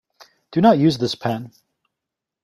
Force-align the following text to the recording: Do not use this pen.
Do 0.49 0.61
not 0.61 0.79
use 0.79 0.97
this 0.97 1.13
pen. 1.13 1.51